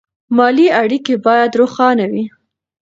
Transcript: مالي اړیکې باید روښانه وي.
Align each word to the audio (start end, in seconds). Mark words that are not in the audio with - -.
مالي 0.37 0.67
اړیکې 0.81 1.13
باید 1.25 1.51
روښانه 1.59 2.05
وي. 2.11 2.25